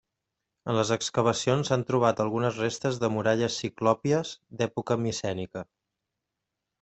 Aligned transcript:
En 0.71 0.75
les 0.77 0.91
excavacions 0.93 1.67
s'han 1.71 1.83
trobat 1.91 2.23
algunes 2.25 2.57
restes 2.63 2.97
de 3.03 3.09
muralles 3.17 3.57
ciclòpies 3.65 4.31
d'època 4.63 4.99
micènica. 5.03 5.63